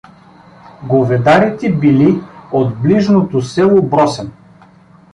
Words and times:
Говедарите 0.87 1.71
били 1.71 2.21
от 2.51 2.75
ближното 2.81 3.41
село 3.41 3.81
Бросен. 3.81 4.31